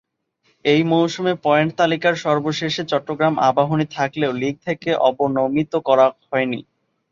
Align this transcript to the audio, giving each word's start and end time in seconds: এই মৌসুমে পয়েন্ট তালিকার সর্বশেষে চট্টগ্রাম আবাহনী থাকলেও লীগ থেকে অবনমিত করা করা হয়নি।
এই 0.65 0.81
মৌসুমে 0.85 1.33
পয়েন্ট 1.45 1.71
তালিকার 1.79 2.15
সর্বশেষে 2.25 2.83
চট্টগ্রাম 2.91 3.33
আবাহনী 3.49 3.85
থাকলেও 3.91 4.31
লীগ 4.41 4.55
থেকে 4.67 4.89
অবনমিত 5.09 5.73
করা 5.79 5.85
করা 5.85 6.05
হয়নি। 6.27 6.59